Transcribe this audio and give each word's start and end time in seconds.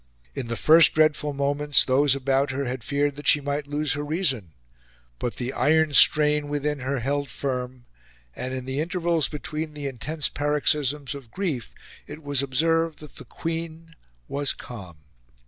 In 0.33 0.47
the 0.47 0.55
first 0.55 0.95
dreadful 0.95 1.31
moments 1.31 1.85
those 1.85 2.15
about 2.15 2.49
her 2.49 2.65
had 2.65 2.83
feared 2.83 3.13
that 3.17 3.27
she 3.27 3.39
might 3.39 3.67
lose 3.67 3.93
her 3.93 4.03
reason, 4.03 4.53
but 5.19 5.35
the 5.35 5.53
iron 5.53 5.93
strain 5.93 6.49
within 6.49 6.79
her 6.79 7.01
held 7.01 7.29
firm, 7.29 7.85
and 8.35 8.51
in 8.51 8.65
the 8.65 8.79
intervals 8.79 9.29
between 9.29 9.75
the 9.75 9.85
intense 9.85 10.27
paroxysms 10.27 11.13
of 11.13 11.29
grief 11.29 11.75
it 12.07 12.23
was 12.23 12.41
observed 12.41 12.97
that 12.97 13.17
the 13.17 13.25
Queen 13.25 13.93
was 14.27 14.53
calm. 14.53 14.97